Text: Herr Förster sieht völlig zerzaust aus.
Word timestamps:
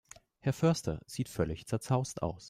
Herr 0.39 0.53
Förster 0.53 0.99
sieht 1.05 1.29
völlig 1.29 1.67
zerzaust 1.67 2.23
aus. 2.23 2.39